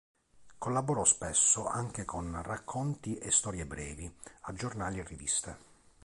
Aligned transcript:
Collaborò 0.57 1.05
spesso 1.05 1.67
anche 1.67 2.05
con 2.05 2.41
racconti 2.41 3.19
e 3.19 3.29
storie 3.29 3.67
brevi 3.67 4.11
a 4.45 4.51
giornali 4.53 4.97
e 4.97 5.03
riviste. 5.03 5.57